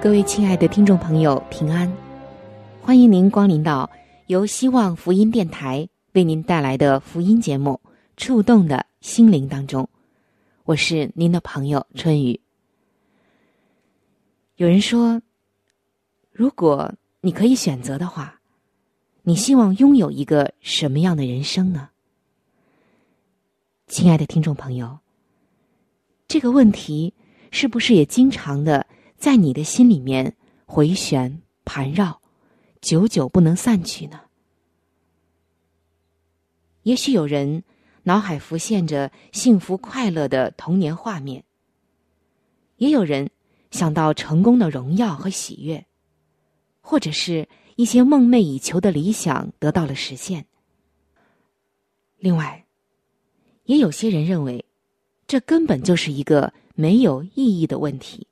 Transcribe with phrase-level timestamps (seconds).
[0.00, 1.92] 各位亲爱的听众朋友，平安！
[2.80, 3.90] 欢迎您光临到
[4.28, 5.88] 由希望福音电台。
[6.12, 7.80] 为您带来的福音节目
[8.16, 9.88] 《触动的心灵》当中，
[10.62, 12.40] 我是您的朋友春雨。
[14.54, 15.20] 有人说，
[16.30, 18.40] 如果你可以选择的话，
[19.22, 21.88] 你希望拥有一个什么样的人生呢？
[23.88, 25.00] 亲爱的听众朋友，
[26.28, 27.12] 这个问题
[27.50, 28.86] 是不是也经常的
[29.18, 32.20] 在你的心里面回旋盘绕，
[32.80, 34.20] 久久不能散去呢？
[36.84, 37.64] 也许有人
[38.04, 41.42] 脑海浮现着幸福快乐的童年画面，
[42.76, 43.28] 也有人
[43.72, 45.84] 想到成功的荣耀和喜悦，
[46.80, 50.46] 或者是一些梦寐以求的理想得到了实现。
[52.18, 52.64] 另外，
[53.64, 54.64] 也有些人认为，
[55.26, 58.28] 这根本就是一个没有意义的问题。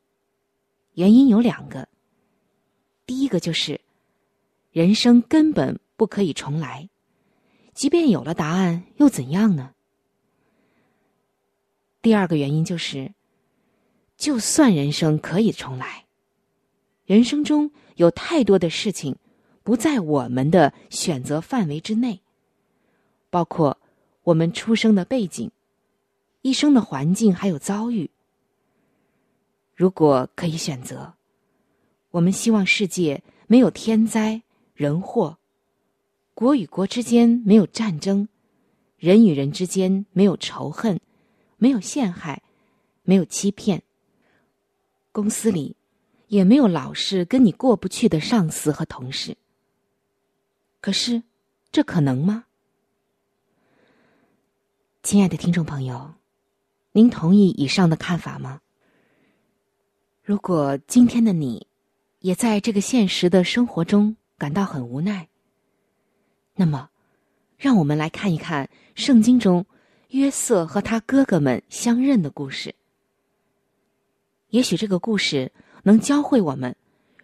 [0.97, 1.89] 原因有两个，
[3.05, 3.83] 第一个就是
[4.73, 6.89] 人生根本不可以重来。
[7.75, 9.75] 即便有了答案，又怎样呢？
[12.01, 13.13] 第二个原因就是，
[14.17, 16.07] 就算人生可以重来，
[17.05, 19.17] 人生中有太多的事情
[19.63, 22.23] 不在我们的选择范围之内，
[23.29, 23.79] 包括
[24.23, 25.51] 我们出生的背景、
[26.41, 28.11] 一生的环境还有遭遇。
[29.77, 31.13] 如果可以选择，
[32.11, 34.43] 我们希望世界没有天灾
[34.73, 35.37] 人祸。
[36.33, 38.27] 国与国之间没有战争，
[38.97, 40.99] 人与人之间没有仇恨，
[41.59, 42.43] 没有陷害，
[43.03, 43.83] 没有欺骗。
[45.13, 45.77] 公司里
[46.29, 49.37] 也没有老是跟你过不去的上司和同事。
[50.81, 51.23] 可是，
[51.71, 52.47] 这可能吗？
[55.03, 56.15] 亲爱的听众朋友，
[56.93, 58.63] 您同意以上的看法吗？
[60.27, 61.69] 如果今天的你，
[62.19, 65.29] 也在这个现实的生活中感到很无奈。
[66.57, 66.91] 那么，
[67.57, 69.65] 让我们来看一看圣经中
[70.09, 72.75] 约瑟和他哥哥们相认的故事。
[74.49, 75.53] 也许这个故事
[75.85, 76.75] 能教会我们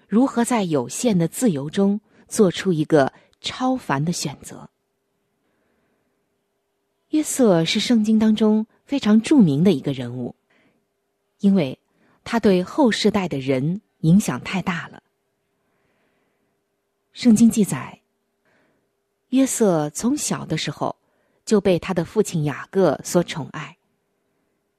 [0.06, 4.70] 如何在有限的自由中做出一个超凡的选择。
[7.08, 10.36] 约瑟是圣经当中非常著名的一个人物，
[11.40, 11.80] 因为
[12.24, 15.02] 他对后世代的人影响太大了。
[17.12, 17.98] 圣经记载。
[19.30, 20.94] 约瑟从小的时候
[21.46, 23.78] 就被他的父亲雅各所宠爱，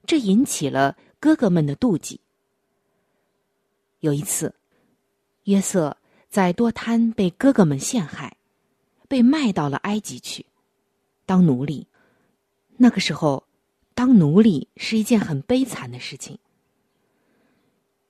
[0.06, 2.20] 这引起了哥哥们的妒忌。
[3.98, 4.54] 有一次，
[5.44, 5.96] 约瑟
[6.28, 8.36] 在多滩被哥哥们陷害，
[9.08, 10.46] 被卖到了埃及去
[11.26, 11.88] 当奴隶。
[12.76, 13.48] 那个时候，
[13.92, 16.38] 当奴隶是一件很悲惨的事情。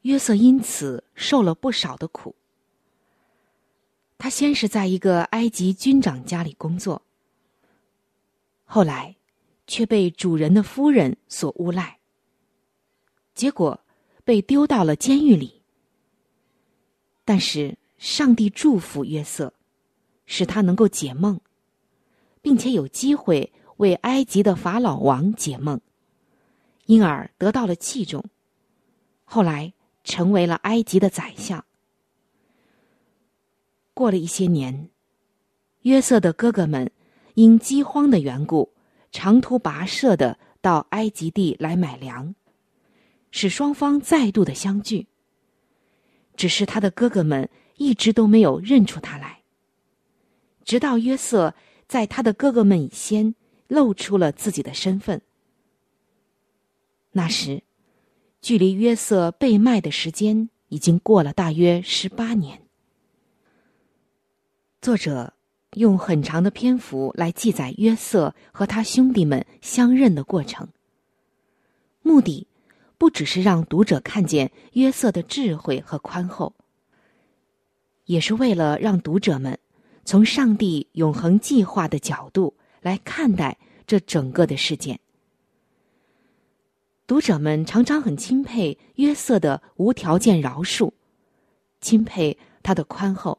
[0.05, 2.35] 约瑟因此受了不少的苦。
[4.19, 7.01] 他先是在一个埃及军长家里工作，
[8.65, 9.17] 后来
[9.67, 11.99] 却被主人的夫人所诬赖，
[13.35, 13.81] 结果
[14.25, 15.63] 被丢到了监狱里。
[17.25, 19.55] 但是上帝祝福约瑟，
[20.27, 21.41] 使他能够解梦，
[22.43, 25.81] 并且有机会为埃及的法老王解梦，
[26.85, 28.23] 因而得到了器重，
[29.25, 29.73] 后来
[30.05, 31.65] 成为了埃及的宰相。
[33.93, 34.91] 过了一些年，
[35.83, 36.91] 约瑟的哥哥们
[37.35, 38.73] 因饥荒的缘故，
[39.11, 42.35] 长途跋涉的到埃及地来买粮，
[43.31, 45.09] 使双方再度的相聚。
[46.37, 49.43] 只是他的哥哥们一直都没有认出他来，
[50.65, 51.55] 直到约瑟
[51.89, 53.35] 在他的哥哥们以先
[53.69, 55.23] 露出了自己的身份。
[57.13, 57.63] 那时，
[58.45, 62.61] 距离约瑟被卖的时间已经过了大约十八年。
[64.83, 65.33] 作者
[65.77, 70.69] 用很长的篇幅来记载约瑟和他兄弟们相认的过程，
[72.03, 72.47] 目的
[72.99, 76.55] 不只是让读者看见约瑟的智慧和宽厚，
[78.05, 79.59] 也是为了让读者们
[80.05, 82.53] 从上帝永恒计划的角度
[82.83, 83.57] 来看待
[83.87, 85.01] 这整个的事件。
[87.07, 90.93] 读者们常常很钦佩约瑟的无条件饶恕，
[91.83, 93.39] 钦佩他的宽厚。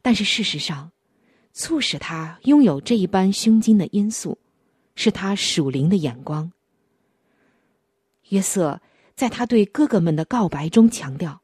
[0.00, 0.92] 但是事实上，
[1.52, 4.38] 促使他拥有这一般胸襟的因素，
[4.94, 6.50] 是他属灵的眼光。
[8.30, 8.80] 约瑟
[9.14, 11.42] 在他对哥哥们的告白中强调：“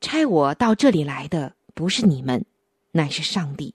[0.00, 2.46] 差我到这里来的不是你们，
[2.92, 3.74] 乃是上帝。”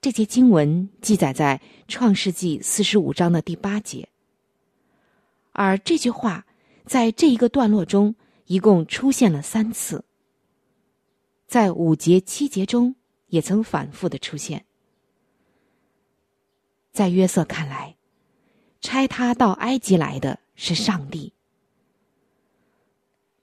[0.00, 4.08] 这节经文记载在创世纪四十五章的第八节，
[5.50, 6.46] 而这句话
[6.86, 8.14] 在这一个段落中
[8.46, 10.04] 一共出现了三次。
[11.48, 12.94] 在五节、七节中，
[13.26, 14.64] 也曾反复的出现。
[16.92, 17.96] 在约瑟看来，
[18.80, 21.32] 差他到埃及来的是上帝。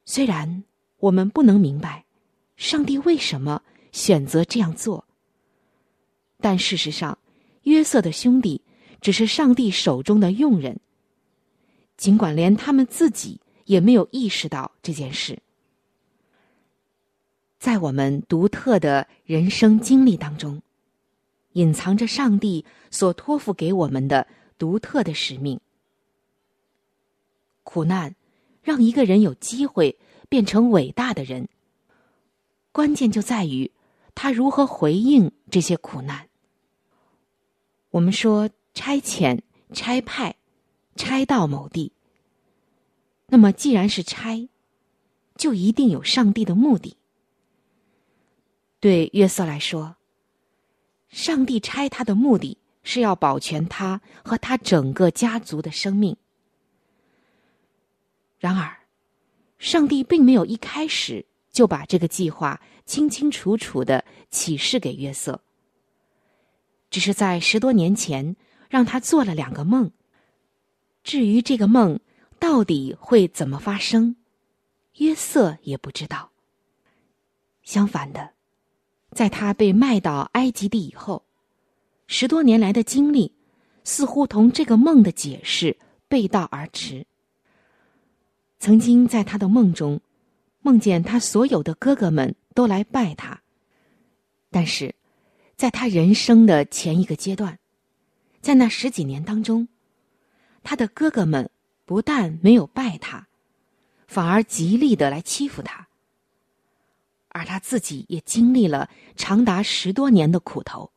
[0.06, 0.63] 虽然
[1.00, 2.06] 我们不能明白
[2.56, 3.62] 上帝为什么
[3.92, 5.05] 选择这样做，
[6.46, 7.18] 但事实上，
[7.64, 8.62] 约瑟的兄弟
[9.02, 10.80] 只是上帝手中的佣人，
[11.98, 15.40] 尽管连他们自己也没有意识到这件事。
[17.58, 20.62] 在我们独特的人生经历当中，
[21.54, 24.28] 隐藏着上帝所托付给我们的
[24.60, 25.60] 独特的使命。
[27.64, 28.14] 苦难
[28.62, 29.98] 让一个人有机会
[30.30, 31.50] 变成伟大的人，
[32.72, 33.72] 关键就在于
[34.14, 36.30] 他如何回应这些苦难。
[37.96, 39.40] 我们说差遣、
[39.72, 40.36] 差派、
[40.98, 41.94] 差到某地，
[43.28, 44.50] 那么既然是差，
[45.38, 46.98] 就一定有上帝的目的。
[48.82, 49.96] 对约瑟来说，
[51.08, 56.18] 上帝差他的目的是要保全他和他整个家族的生命。
[58.38, 58.78] 然而，
[59.58, 65.42] 上帝并没有一开始就把这个计划清清楚楚的启示给约瑟，
[66.90, 68.36] 只是在十多年前
[68.70, 69.92] 让他做了两个梦。
[71.04, 72.00] 至于这个梦
[72.40, 74.16] 到底会怎么发生，
[74.96, 76.32] 约瑟也不知道。
[77.64, 78.32] 相反的。
[79.12, 81.24] 在他被卖到埃及地以后，
[82.06, 83.34] 十多年来的经历
[83.86, 85.78] 似乎同这个梦的解释
[86.10, 87.06] 背道而驰。
[88.60, 90.02] 曾经在他的梦中，
[90.62, 93.42] 梦见他所有的哥哥们都来拜他，
[94.52, 94.94] 但是，
[95.56, 97.60] 在他人生的前一个阶段，
[98.42, 99.68] 在那十几年当中，
[100.63, 101.50] 他的哥哥们
[101.86, 103.28] 不但没有拜他，
[104.07, 105.88] 反而极力的来欺负他。
[107.30, 110.90] 而他自己也经历了长达十多年的苦头，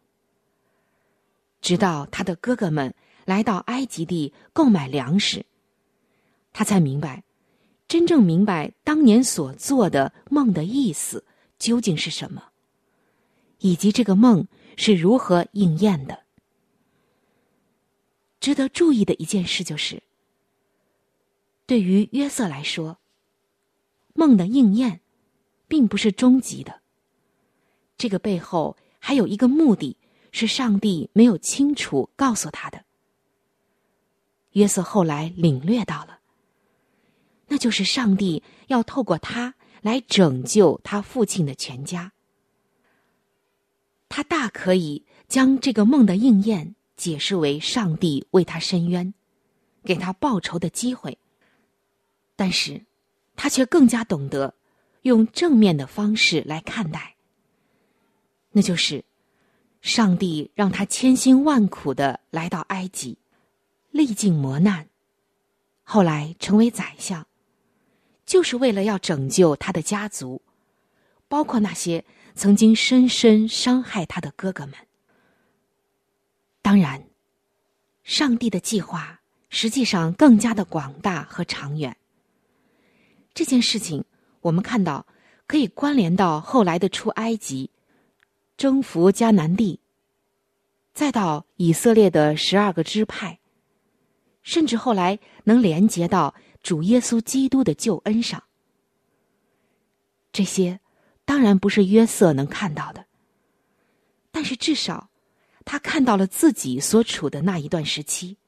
[1.61, 2.94] 直到他的哥哥们
[3.25, 5.44] 来到埃及地购买粮食，
[6.52, 7.25] 他才明白，
[7.88, 11.25] 真正明白当年所做的梦的意思
[11.58, 12.48] 究竟是什么，
[13.58, 14.46] 以及这个梦
[14.76, 16.25] 是如何应验的。
[18.40, 20.02] 值得注意的一件事就是，
[21.66, 22.99] 对于约瑟来说，
[24.14, 25.00] 梦的应验。
[25.71, 26.80] 并不是终极的。
[27.99, 29.99] 这个背后还有一个目的，
[30.33, 32.87] 是上帝没有清楚告诉他的。
[34.52, 36.21] 约瑟后来领略到了，
[37.49, 42.12] 那就是上帝要透过他来拯救他父亲的全家。
[44.09, 49.12] 他大可以将这个梦的应验解释为上帝为他伸冤，
[49.85, 51.19] 给他报仇的机会，
[52.35, 52.85] 但是
[53.37, 54.55] 他却更加懂得。
[55.03, 57.15] 用正面的方式来看待，
[58.50, 59.05] 那就是
[59.81, 63.17] 上帝让他千辛万苦的来到埃及，
[63.91, 64.88] 历尽磨难，
[65.85, 67.27] 后来成为宰相，
[68.27, 70.43] 就是为了要拯救他的家族，
[71.29, 72.05] 包括那些
[72.38, 74.75] 曾经深深伤害他的哥哥们。
[76.62, 77.02] 当然，
[78.04, 81.97] 上帝的计划实际上更加的广大和长远。
[83.35, 84.04] 这件事情。
[84.40, 85.04] 我们看到，
[85.49, 87.71] 可以关联到后来的出埃及、
[88.57, 89.80] 征服迦南地，
[90.95, 93.40] 再到以色列的十二个支派，
[94.45, 98.45] 甚至后来能连接到主耶稣基督的救恩上。
[100.33, 100.78] 这些
[101.28, 103.04] 当然不是约瑟能看到的，
[104.30, 105.11] 但是至少
[105.62, 108.38] 他看到了自己所处的那一段时期，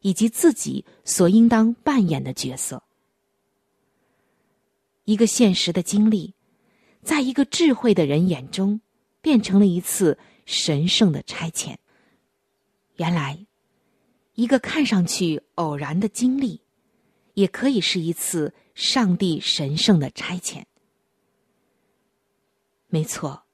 [0.00, 2.84] 以及自己所应当扮演的角色。
[5.04, 6.32] 一个现实的经历，
[7.02, 8.80] 在一个智慧的人眼中，
[9.20, 11.76] 变成了一次神圣的差遣。
[12.96, 13.44] 原来，
[14.36, 16.62] 一个看上去偶然的经历，
[17.34, 20.64] 也可以是一次上帝神圣的差遣。
[22.92, 23.44] 没错，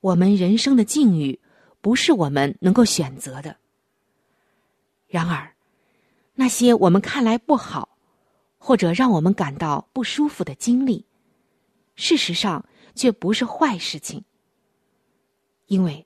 [0.00, 1.40] 我们人生的境遇
[1.80, 3.56] 不是我们能够选择的。
[5.06, 5.54] 然而，
[6.34, 7.96] 那些我们看来不好，
[8.58, 11.06] 或者让我们感到不舒服的经历，
[11.96, 14.22] 事实上却不是坏事情，
[15.68, 16.04] 因为。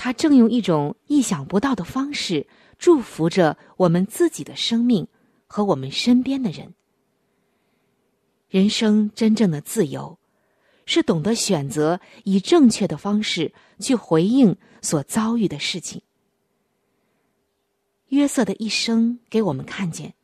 [0.00, 2.46] 他正用一种意想不到的方式
[2.78, 5.08] 祝福着我们自己的生命
[5.48, 6.72] 和我们身边的人。
[8.48, 10.16] 人生真正的自由，
[10.88, 16.00] 是懂得选择以正确的方式去回应所遭遇的事情。
[18.06, 20.14] 约瑟的一生给我们看见，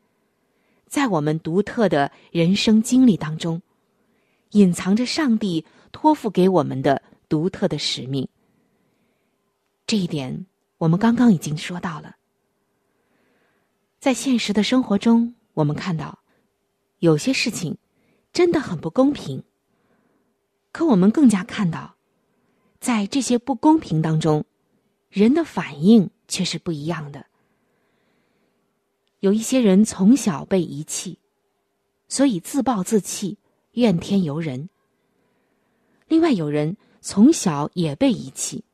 [0.87, 3.61] 在我们独特的人生经历当中，
[4.52, 8.26] 隐藏着上帝托付给我们的独特的使命。
[9.87, 10.47] 这一点，
[10.78, 12.16] 我们刚刚已经说到了。
[14.00, 16.21] 在现实的生活中，我们看到
[17.00, 17.76] 有些事情
[18.33, 19.44] 真的很不公平。
[20.75, 21.95] 可我们更加看到，
[22.81, 24.45] 在这些不公平当中，
[25.09, 27.26] 人的反应却是不一样的。
[29.21, 31.21] 有一些人从小被遗弃，
[32.09, 33.38] 所以自暴自弃、
[33.75, 34.69] 怨天尤人；
[36.09, 38.64] 另外有人从小也被遗弃。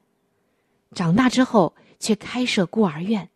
[0.94, 3.28] 长大之后，却开设孤儿院，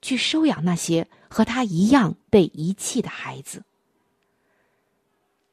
[0.00, 3.62] 去收养那些和他一样被遗弃的孩子。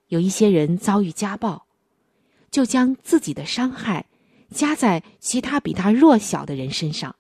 [0.08, 1.66] 有一些人遭遇家暴，
[2.52, 4.06] 就将自己的伤害
[4.52, 7.16] 加在其他比他弱小的人身上。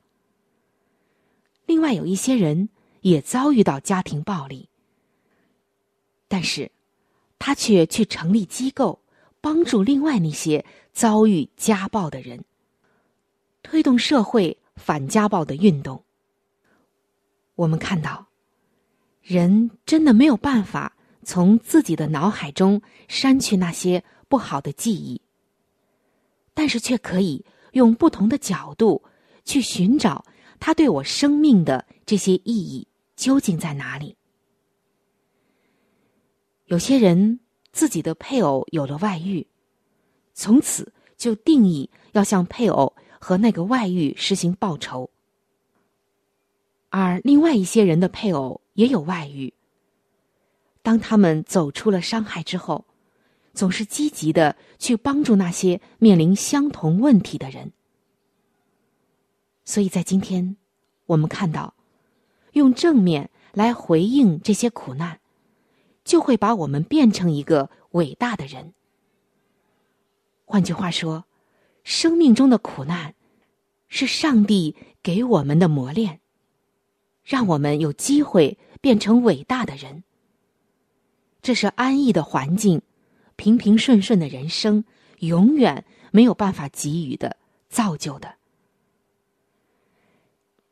[1.65, 2.69] 另外有一些人
[3.01, 4.67] 也遭遇到家庭暴力，
[6.27, 6.71] 但是，
[7.37, 9.01] 他却去成立机构，
[9.39, 12.43] 帮助另外那些遭遇家暴的人。
[13.61, 16.03] 推动社会反家暴的运动。
[17.55, 18.27] 我们看到，
[19.21, 25.19] 人真的没有办法从自己的脑海中删去那些不好的记忆，
[26.53, 27.43] 但是却可以
[27.73, 29.03] 用不同的角度
[29.43, 30.23] 去寻找
[30.59, 34.15] 他对我生命的这些意义究竟在哪里。
[36.67, 37.41] 有些人
[37.73, 39.45] 自己的配偶有了外遇，
[40.33, 42.95] 从此就定义要向配偶。
[43.21, 45.09] 和那个外遇实行报仇，
[46.87, 49.53] 而另外一些人的配偶也有外遇。
[50.81, 52.85] 当他们走出了伤害之后，
[53.53, 57.71] 总是积极的去帮助那些面临相同问题的人。
[59.65, 60.57] 所以在今天，
[61.05, 61.73] 我们看到，
[62.53, 65.19] 用正面来回应这些苦难，
[66.03, 68.73] 就会把我们变成一个伟大的人。
[70.45, 71.25] 换句话说。
[71.81, 73.15] 生命中的苦难，
[73.87, 76.19] 是上帝给我们的磨练，
[77.23, 80.03] 让我们有机会变成伟大的人。
[81.41, 82.81] 这是安逸的环境、
[83.39, 84.83] 平平顺顺的人生
[85.19, 87.37] 永远没有办法给予的、
[87.69, 88.35] 造就的。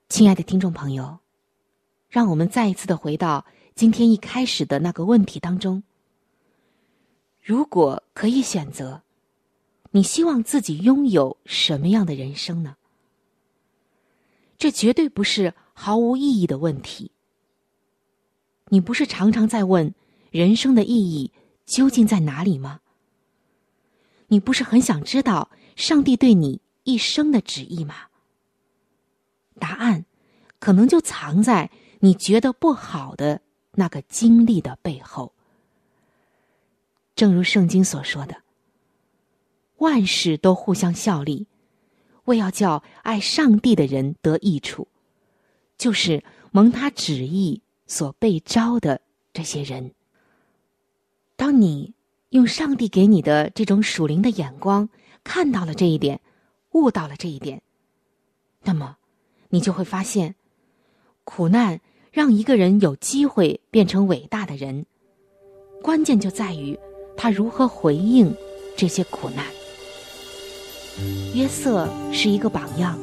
[0.10, 1.20] 亲爱的听众朋友，
[2.10, 5.82] 让我们再一次的回到今天一开始的那个问题当中：
[7.42, 9.02] 如果可以选择。
[9.92, 12.76] 你希望自己拥有什么样的人生呢？
[14.58, 17.12] 这绝对不是毫无意义的问题。
[18.68, 19.96] 你不是常常在问
[20.30, 21.32] 人生的意义
[21.68, 22.80] 究竟在哪里吗？
[24.30, 28.08] 你不是很想知道上帝对你一生的旨意吗？
[29.60, 30.06] 答案
[30.60, 31.70] 可能就藏在
[32.00, 33.42] 你觉得不好的
[33.74, 35.34] 那个经历的背后。
[37.16, 38.42] 正如圣经所说的。
[39.78, 41.46] 万事都互相效力，
[42.26, 44.88] 为要叫爱上帝的人得益处，
[45.78, 49.02] 就是蒙他旨意所被招的
[49.34, 49.94] 这些人。
[51.38, 51.94] 当你
[52.30, 54.90] 用上帝给你的这种属灵的眼光
[55.24, 56.20] 看到了这一点，
[56.72, 57.62] 悟到了这一点，
[58.64, 58.98] 那么
[59.50, 60.34] 你就会发现，
[61.24, 61.80] 苦难
[62.12, 64.88] 让一个人有机会变成伟大的人，
[65.84, 66.78] 关键就在于
[67.16, 68.36] 他如何回应
[68.76, 69.46] 这些苦难。
[71.36, 72.98] 约瑟是一个榜样，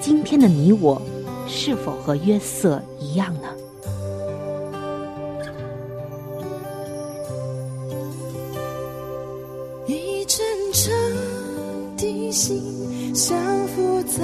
[0.00, 1.00] 今天的你我，
[1.46, 3.54] 是否和约瑟一样呢？
[13.18, 14.22] 相负在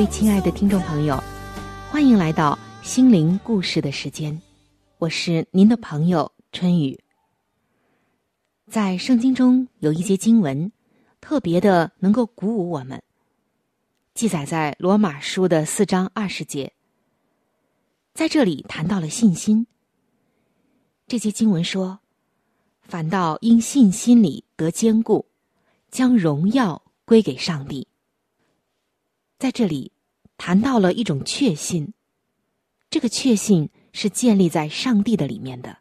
[0.00, 1.22] 位亲爱的听众朋友，
[1.90, 4.40] 欢迎来到心灵故事的时间，
[4.96, 6.98] 我是您的朋友春雨。
[8.66, 10.72] 在圣经中有一节经文，
[11.20, 13.02] 特别的能够鼓舞我们，
[14.14, 16.72] 记载在罗马书的四章二十节。
[18.14, 19.66] 在这里谈到了信心。
[21.06, 22.00] 这节经文说
[22.80, 25.26] ：“反倒因信心里得坚固，
[25.90, 27.86] 将荣耀归给上帝。”
[29.40, 29.90] 在这里
[30.36, 31.94] 谈到了一种确信，
[32.90, 35.78] 这个确信是建立在上帝的里面的。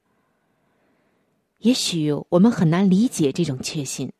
[1.58, 4.13] 也许我们很难理解这种确信，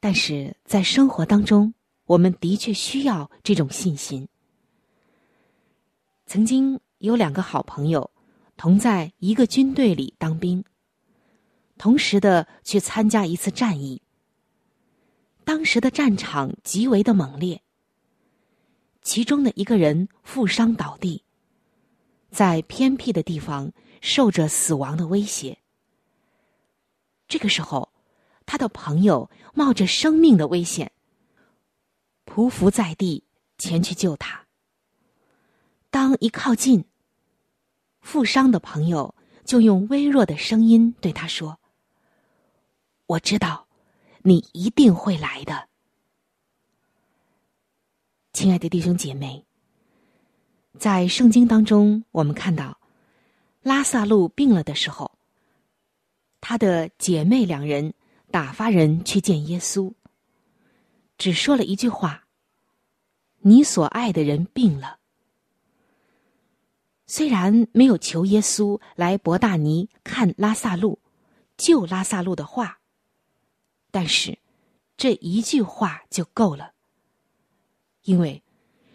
[0.00, 1.74] 但是在生活当中，
[2.06, 4.26] 我们的确需要这种信心。
[6.24, 8.10] 曾经有两个好朋友
[8.56, 10.64] 同在一个军队里当兵，
[11.76, 14.00] 同时的去参加一次战役。
[15.44, 17.60] 当时的战场极为的猛烈，
[19.04, 21.22] 其中的一个人负伤倒地，
[22.30, 25.58] 在偏僻的地方受着死亡的威胁。
[27.28, 27.92] 这个时候，
[28.46, 30.90] 他的朋友冒着生命的危险，
[32.24, 33.24] 匍匐在地
[33.58, 34.46] 前去救他。
[35.90, 36.86] 当一靠近，
[38.00, 39.14] 负伤的朋友
[39.44, 41.60] 就用微弱的声音对他说
[43.06, 43.68] ：“我知道，
[44.22, 45.68] 你一定会来的，
[48.34, 49.46] 亲爱的弟兄姐妹。”
[50.78, 52.78] 在圣经当中，我们看到
[53.62, 55.12] 拉萨路病了的时候。
[56.46, 57.94] 他的姐妹两人
[58.30, 59.94] 打发人去见耶稣，
[61.16, 62.26] 只说了一句话
[63.40, 64.98] ：“你所爱的人病了。”
[67.08, 70.98] 虽然没有求耶稣来伯大尼看拉萨路、
[71.56, 72.80] 救拉萨路的话，
[73.90, 74.38] 但是
[74.98, 76.73] 这一句话就够了，
[78.04, 78.42] 因为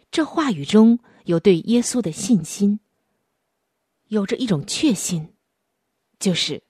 [0.10, 2.80] 这话语中有对耶稣的信心，
[4.08, 5.34] 有着一种确信，
[6.18, 6.64] 就是。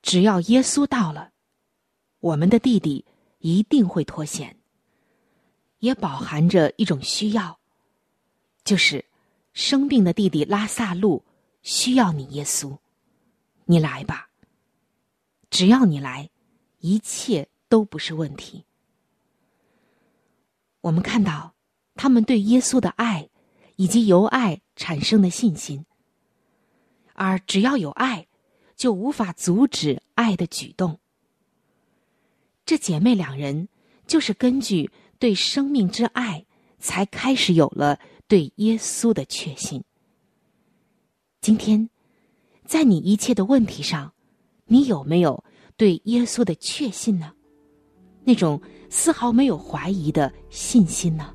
[0.00, 1.32] 只要耶稣到了，
[2.20, 3.04] 我们的弟弟
[3.40, 4.56] 一定会脱险。
[5.80, 7.58] 也饱含着一种需要，
[8.62, 9.04] 就是
[9.52, 11.24] 生病的弟弟拉萨路
[11.62, 12.78] 需要你，耶稣，
[13.64, 14.30] 你来吧。
[15.50, 16.30] 只要你来，
[16.78, 18.64] 一切都不是问题。
[20.80, 21.54] 我们看到
[21.98, 23.28] 他们对耶稣的爱，
[23.76, 25.84] 以及由爱产生的信心，
[27.12, 28.24] 而只要有爱。
[28.78, 31.00] 就无法阻止爱的举动。
[32.64, 33.68] 这姐妹两人
[34.06, 36.46] 就是根据对生命之爱，
[36.78, 39.82] 才开始有了对耶稣的确信。
[41.40, 41.90] 今天，
[42.66, 44.14] 在你一切的问题上，
[44.66, 45.42] 你有没有
[45.76, 47.32] 对耶稣的确信呢？
[48.22, 51.34] 那种丝毫没有怀疑的信心呢？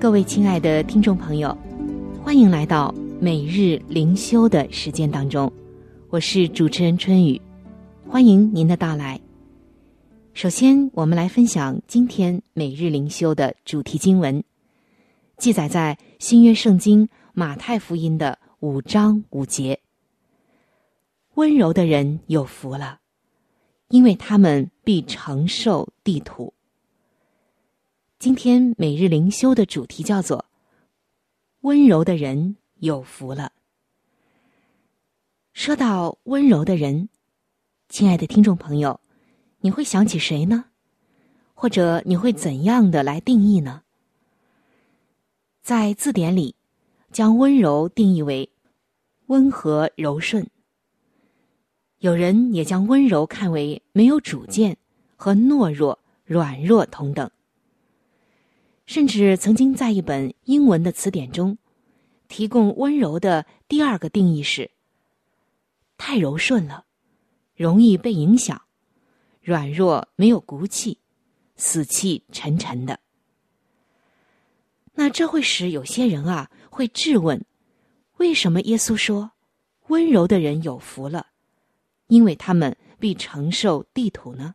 [0.00, 1.58] 各位亲爱的听众朋友，
[2.22, 5.52] 欢迎来到每日灵修的时间当中，
[6.08, 7.40] 我是主持人春雨，
[8.06, 9.20] 欢迎您的到来。
[10.34, 14.44] 首先，我们来分享今天每日灵修的主题经文，
[15.36, 19.80] 记载在新约圣经马太福音的五章五节
[21.34, 23.00] ：“温柔的人有福了，
[23.88, 26.54] 因为他们必承受地土。”
[28.20, 30.46] 今天每日灵修的主题叫做
[31.62, 33.52] “温柔的人有福了”。
[35.54, 37.10] 说到温柔的人，
[37.88, 38.98] 亲爱的听众朋友，
[39.60, 40.64] 你会想起谁呢？
[41.54, 43.84] 或者你会怎样的来定义呢？
[45.62, 46.56] 在字典里，
[47.12, 48.50] 将温柔定义为
[49.26, 50.44] 温和柔顺。
[51.98, 54.76] 有人也将温柔看为没有主见
[55.14, 57.30] 和懦弱、软弱同等。
[58.88, 61.58] 甚至曾经在一本英文的词典中，
[62.26, 64.70] 提供温柔的第二个定义是：
[65.98, 66.86] 太柔顺了，
[67.54, 68.62] 容易被影响，
[69.42, 70.96] 软弱没有骨气，
[71.54, 72.98] 死气沉沉的。
[74.94, 77.44] 那这会使有些人啊会质问：
[78.16, 79.32] 为什么耶稣说
[79.88, 81.26] 温柔的人有福了，
[82.06, 84.54] 因为他们必承受地土呢？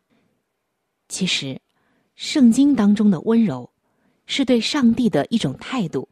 [1.07, 1.61] 其实，
[2.15, 3.71] 圣经当中的温柔。
[4.25, 6.09] 是对上帝的一种态度，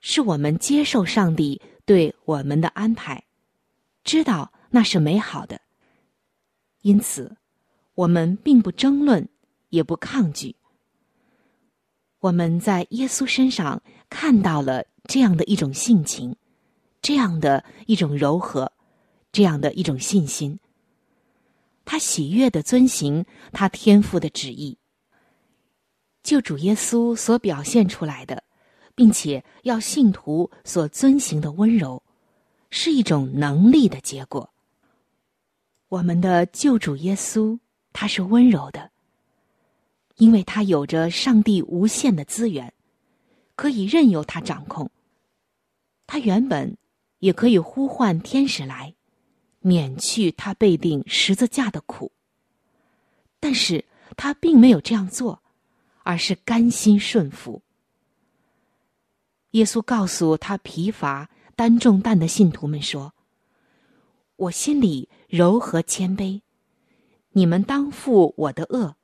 [0.00, 3.24] 是我们接受上帝对我们的安排，
[4.04, 5.60] 知道那是美好的。
[6.82, 7.36] 因此，
[7.94, 9.28] 我们并不争论，
[9.70, 10.56] 也不抗拒。
[12.20, 16.36] 我们在耶稣身上看到了这样的一种性情，
[17.02, 18.72] 这样的一种柔和，
[19.32, 20.58] 这样的一种信心。
[21.84, 24.78] 他喜悦的遵行他天父的旨意。
[26.26, 28.42] 就主耶稣所表现出来的，
[28.96, 32.02] 并且要信徒所遵行的温柔，
[32.68, 34.52] 是一种能力的结果。
[35.88, 37.56] 我们的救主耶稣，
[37.92, 38.90] 他是温柔的，
[40.16, 42.74] 因为他有着上帝无限的资源，
[43.54, 44.90] 可以任由他掌控。
[46.08, 46.76] 他原本
[47.20, 48.92] 也可以呼唤天使来，
[49.60, 52.10] 免去他被定十字架的苦，
[53.38, 53.84] 但是
[54.16, 55.40] 他并没有这样做。
[56.06, 57.62] 而是甘心顺服。
[59.50, 63.12] 耶稣告诉他疲乏担重担的信徒们说
[64.36, 66.42] ：“我心里柔和谦卑，
[67.30, 68.94] 你们当负我的恶，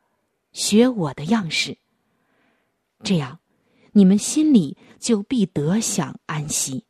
[0.53, 1.77] 学我的样式。
[3.03, 3.41] 这样，
[3.95, 6.85] 你们心里就必得享安息。”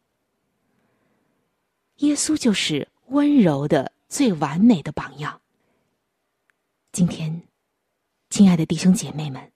[1.98, 5.40] 耶稣就是温柔的最完美的榜样。
[6.90, 7.44] 今天，
[8.28, 9.51] 亲爱的弟兄姐妹们。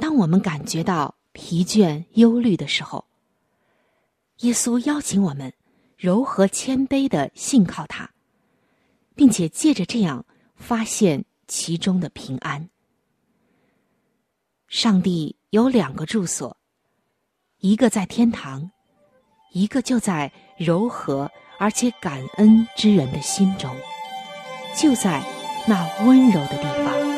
[0.00, 3.04] 当我们感觉到疲倦、忧虑的时候，
[4.38, 5.52] 耶稣邀请我们
[5.96, 8.10] 柔和谦卑的信靠他，
[9.14, 12.68] 并且借着这样发现其中的平安。
[14.68, 16.56] 上帝有两个住所，
[17.58, 18.70] 一个在天堂，
[19.52, 23.74] 一个就在柔和而且感恩之人的心中，
[24.76, 25.22] 就在
[25.66, 27.17] 那温柔的地方。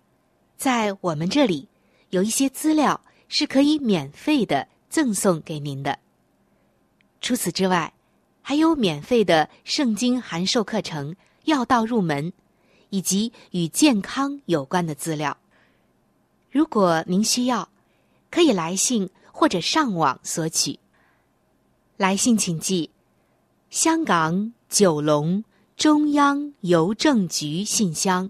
[0.61, 1.67] 在我们这里，
[2.11, 5.97] 有一些资料是可以免费的赠送给您的。
[7.19, 7.91] 除此之外，
[8.43, 12.31] 还有免费的圣经函授课程、要道入门，
[12.91, 15.35] 以及与健康有关的资料。
[16.51, 17.67] 如果您需要，
[18.29, 20.77] 可以来信或者上网索取。
[21.97, 22.91] 来信请寄：
[23.71, 25.43] 香港九龙
[25.75, 28.29] 中央邮政局信箱。